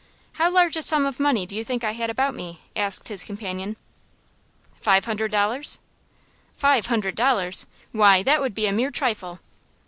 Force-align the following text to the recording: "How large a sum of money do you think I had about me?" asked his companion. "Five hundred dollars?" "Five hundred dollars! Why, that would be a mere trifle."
"How 0.31 0.49
large 0.51 0.75
a 0.77 0.81
sum 0.81 1.05
of 1.05 1.19
money 1.19 1.45
do 1.45 1.55
you 1.55 1.63
think 1.63 1.83
I 1.83 1.91
had 1.91 2.09
about 2.09 2.33
me?" 2.33 2.61
asked 2.75 3.07
his 3.07 3.23
companion. 3.23 3.77
"Five 4.81 5.05
hundred 5.05 5.29
dollars?" 5.29 5.77
"Five 6.55 6.87
hundred 6.87 7.13
dollars! 7.13 7.67
Why, 7.91 8.23
that 8.23 8.41
would 8.41 8.55
be 8.55 8.65
a 8.65 8.71
mere 8.71 8.89
trifle." 8.89 9.41